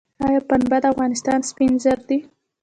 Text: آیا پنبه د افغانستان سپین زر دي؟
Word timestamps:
آیا 0.25 0.41
پنبه 0.49 0.77
د 0.83 0.85
افغانستان 0.93 1.39
سپین 1.49 1.73
زر 1.83 1.99
دي؟ 2.07 2.17